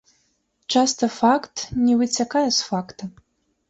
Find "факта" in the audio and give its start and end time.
2.73-3.03